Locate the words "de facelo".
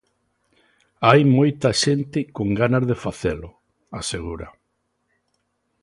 2.89-3.49